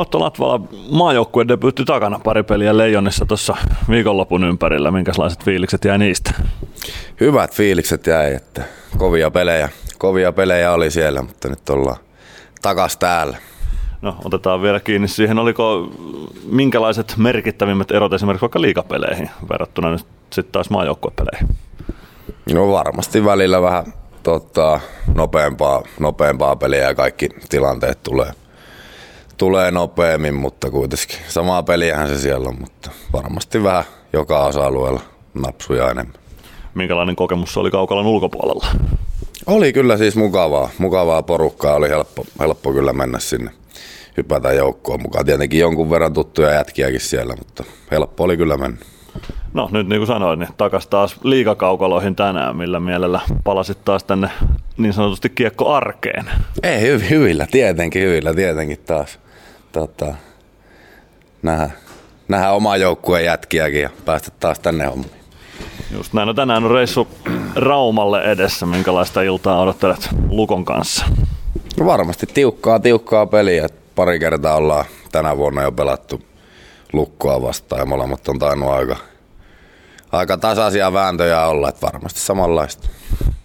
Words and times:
Otto 0.00 0.20
Latvala 0.20 0.60
maajoukkueen 0.90 1.48
debyytti 1.48 1.84
takana 1.84 2.20
pari 2.24 2.42
peliä 2.42 2.76
Leijonissa 2.76 3.26
tuossa 3.26 3.56
viikonlopun 3.90 4.44
ympärillä. 4.44 4.90
Minkälaiset 4.90 5.44
fiilikset 5.44 5.84
jäi 5.84 5.98
niistä? 5.98 6.34
Hyvät 7.20 7.54
fiilikset 7.54 8.06
jäi, 8.06 8.34
että 8.34 8.64
kovia 8.98 9.30
pelejä, 9.30 9.68
kovia 9.98 10.32
pelejä 10.32 10.72
oli 10.72 10.90
siellä, 10.90 11.22
mutta 11.22 11.48
nyt 11.48 11.70
ollaan 11.70 11.96
takas 12.62 12.96
täällä. 12.96 13.36
No 14.02 14.16
otetaan 14.24 14.62
vielä 14.62 14.80
kiinni 14.80 15.08
siihen. 15.08 15.38
Oliko 15.38 15.92
minkälaiset 16.44 17.14
merkittävimmät 17.16 17.90
erot 17.90 18.12
esimerkiksi 18.12 18.42
vaikka 18.42 18.60
liikapeleihin 18.60 19.30
verrattuna 19.50 19.90
nyt 19.90 20.06
sitten 20.30 20.52
taas 20.52 20.70
maajoukkuepeleihin? 20.70 21.48
No 22.54 22.72
varmasti 22.72 23.24
välillä 23.24 23.62
vähän 23.62 23.84
tota, 24.22 24.80
nopeampaa, 25.14 25.82
nopeampaa 25.98 26.56
peliä 26.56 26.82
ja 26.82 26.94
kaikki 26.94 27.28
tilanteet 27.48 28.02
tulee, 28.02 28.32
tulee 29.40 29.70
nopeammin, 29.70 30.34
mutta 30.34 30.70
kuitenkin 30.70 31.18
samaa 31.28 31.62
peliähän 31.62 32.08
se 32.08 32.18
siellä 32.18 32.48
on, 32.48 32.56
mutta 32.60 32.90
varmasti 33.12 33.62
vähän 33.62 33.84
joka 34.12 34.44
osa-alueella 34.44 35.00
napsuja 35.34 35.90
enemmän. 35.90 36.14
Minkälainen 36.74 37.16
kokemus 37.16 37.52
se 37.54 37.60
oli 37.60 37.70
Kaukalan 37.70 38.06
ulkopuolella? 38.06 38.66
Oli 39.46 39.72
kyllä 39.72 39.96
siis 39.96 40.16
mukavaa, 40.16 40.68
mukavaa 40.78 41.22
porukkaa, 41.22 41.74
oli 41.74 41.88
helppo, 41.88 42.24
helppo 42.40 42.72
kyllä 42.72 42.92
mennä 42.92 43.18
sinne 43.18 43.50
hypätä 44.16 44.52
joukkoon 44.52 45.02
mukaan. 45.02 45.26
Tietenkin 45.26 45.60
jonkun 45.60 45.90
verran 45.90 46.12
tuttuja 46.12 46.50
jätkiäkin 46.50 47.00
siellä, 47.00 47.34
mutta 47.36 47.64
helppo 47.90 48.24
oli 48.24 48.36
kyllä 48.36 48.56
mennä. 48.56 48.78
No 49.54 49.68
nyt 49.72 49.88
niin 49.88 50.00
kuin 50.00 50.06
sanoin, 50.06 50.38
niin 50.38 50.50
takas 50.56 50.86
taas 50.86 51.16
liikakaukaloihin 51.22 52.16
tänään, 52.16 52.56
millä 52.56 52.80
mielellä 52.80 53.20
palasit 53.44 53.84
taas 53.84 54.04
tänne 54.04 54.30
niin 54.76 54.92
sanotusti 54.92 55.28
kiekko 55.28 55.74
arkeen. 55.74 56.30
Ei, 56.62 56.96
hy- 56.96 57.10
hyvillä, 57.10 57.46
tietenkin 57.50 58.02
hyvillä, 58.02 58.34
tietenkin 58.34 58.78
taas. 58.86 59.18
Tota, 59.72 60.14
nähdä, 61.42 61.70
nähdä 62.28 62.52
oma 62.52 62.76
joukkueen 62.76 63.24
jätkiäkin 63.24 63.82
ja 63.82 63.90
päästä 64.04 64.30
taas 64.40 64.58
tänne 64.58 64.86
hommiin. 64.86 65.20
Just 65.90 66.12
näin. 66.12 66.26
No 66.26 66.34
tänään 66.34 66.64
on 66.64 66.70
reissu 66.70 67.08
Raumalle 67.54 68.22
edessä. 68.22 68.66
Minkälaista 68.66 69.22
iltaa 69.22 69.60
odottelet 69.60 70.08
Lukon 70.28 70.64
kanssa? 70.64 71.04
No 71.78 71.86
varmasti 71.86 72.26
tiukkaa, 72.26 72.80
tiukkaa 72.80 73.26
peliä. 73.26 73.68
Pari 73.94 74.18
kertaa 74.18 74.56
ollaan 74.56 74.84
tänä 75.12 75.36
vuonna 75.36 75.62
jo 75.62 75.72
pelattu 75.72 76.22
lukkoa 76.92 77.42
vastaan 77.42 77.80
ja 77.80 77.86
molemmat 77.86 78.28
on 78.28 78.38
tainnut 78.38 78.70
aika, 78.70 78.96
aika 80.12 80.36
tasaisia 80.36 80.92
vääntöjä 80.92 81.46
olla, 81.46 81.68
että 81.68 81.86
varmasti 81.86 82.20
samanlaista. 82.20 82.88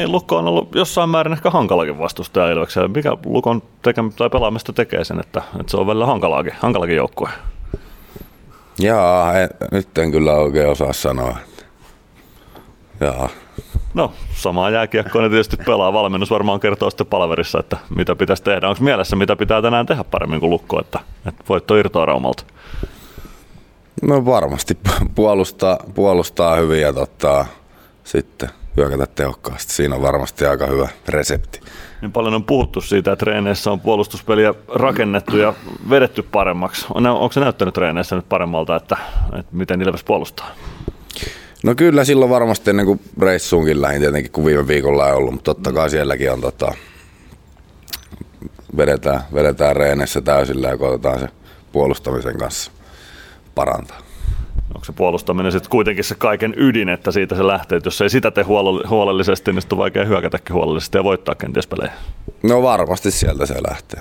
Niin, 0.00 0.12
Lukko 0.12 0.36
on 0.36 0.48
ollut 0.48 0.74
jossain 0.74 1.10
määrin 1.10 1.32
ehkä 1.32 1.50
hankalakin 1.50 1.98
vastustaja 1.98 2.52
Ilveksellä. 2.52 2.88
Mikä 2.88 3.16
Lukon 3.24 3.62
tekemä, 3.82 4.10
tai 4.16 4.30
pelaamista 4.30 4.72
tekee 4.72 5.04
sen, 5.04 5.20
että, 5.20 5.42
että 5.60 5.70
se 5.70 5.76
on 5.76 5.86
välillä 5.86 6.06
hankalaakin, 6.06 6.52
hankalakin 6.60 6.96
joukkue? 6.96 7.28
Jaa, 8.78 9.38
en, 9.38 9.48
nyt 9.72 9.98
en 9.98 10.10
kyllä 10.10 10.32
oikein 10.32 10.68
osaa 10.68 10.92
sanoa. 10.92 11.36
Jaa. 13.00 13.28
No, 13.94 14.12
samaa 14.34 14.70
jääkiekkoa 14.70 15.22
ne 15.22 15.28
tietysti 15.28 15.56
pelaa. 15.56 15.92
Valmennus 15.92 16.30
varmaan 16.30 16.60
kertoo 16.60 16.90
sitten 16.90 17.06
palverissa, 17.06 17.58
että 17.60 17.76
mitä 17.96 18.16
pitäisi 18.16 18.42
tehdä. 18.42 18.68
Onko 18.68 18.84
mielessä, 18.84 19.16
mitä 19.16 19.36
pitää 19.36 19.62
tänään 19.62 19.86
tehdä 19.86 20.04
paremmin 20.04 20.40
kuin 20.40 20.50
Lukko, 20.50 20.80
että, 20.80 21.00
että 21.26 21.44
voitto 21.48 21.76
irtoa 21.76 22.06
Raumalta? 22.06 22.44
No 24.02 24.24
varmasti 24.24 24.78
puolustaa, 25.14 25.78
puolustaa 25.94 26.56
hyvin 26.56 26.80
ja 26.80 26.92
tota, 26.92 27.46
sitten 28.04 28.50
hyökätä 28.80 29.06
tehokkaasti. 29.06 29.72
Siinä 29.72 29.94
on 29.94 30.02
varmasti 30.02 30.46
aika 30.46 30.66
hyvä 30.66 30.88
resepti. 31.08 31.60
Niin 32.00 32.12
paljon 32.12 32.34
on 32.34 32.44
puhuttu 32.44 32.80
siitä, 32.80 33.12
että 33.12 33.24
treeneissä 33.24 33.70
on 33.70 33.80
puolustuspeliä 33.80 34.54
rakennettu 34.68 35.36
ja 35.36 35.54
vedetty 35.90 36.22
paremmaksi. 36.22 36.86
Onko 36.94 37.32
se 37.32 37.40
näyttänyt 37.40 37.74
treeneissä 37.74 38.16
nyt 38.16 38.28
paremmalta, 38.28 38.76
että, 38.76 38.96
että 39.38 39.56
miten 39.56 39.82
Ilves 39.82 40.04
puolustaa? 40.04 40.50
No 41.62 41.74
kyllä 41.74 42.04
silloin 42.04 42.30
varmasti 42.30 42.70
ennen 42.70 42.86
kuin 42.86 43.00
reissuunkin 43.20 43.82
lähin 43.82 44.00
tietenkin, 44.00 44.32
kun 44.32 44.44
viime 44.44 44.66
viikolla 44.66 45.08
ei 45.08 45.14
ollut, 45.14 45.32
mutta 45.32 45.54
totta 45.54 45.72
kai 45.72 45.90
sielläkin 45.90 46.32
on 46.32 46.40
tota, 46.40 46.74
vedetään, 48.76 49.20
vedetään 49.34 49.76
reeneissä 49.76 50.20
täysillä 50.20 50.68
ja 50.68 50.76
koetetaan 50.76 51.20
se 51.20 51.28
puolustamisen 51.72 52.38
kanssa 52.38 52.70
parantaa. 53.54 54.09
Onko 54.74 54.84
se 54.84 54.92
puolustaminen 54.92 55.52
sitten 55.52 55.70
kuitenkin 55.70 56.04
se 56.04 56.14
kaiken 56.14 56.54
ydin, 56.56 56.88
että 56.88 57.10
siitä 57.10 57.34
se 57.34 57.46
lähtee, 57.46 57.76
että 57.76 57.86
jos 57.86 58.00
ei 58.00 58.10
sitä 58.10 58.30
tee 58.30 58.44
huolellisesti, 58.88 59.52
niin 59.52 59.62
sitten 59.62 59.76
on 59.76 59.80
vaikea 59.80 60.04
hyökätäkin 60.04 60.54
huolellisesti 60.54 60.98
ja 60.98 61.04
voittaa 61.04 61.34
kenties 61.34 61.66
pelejä? 61.66 61.92
No 62.42 62.62
varmasti 62.62 63.10
sieltä 63.10 63.46
se 63.46 63.54
lähtee. 63.70 64.00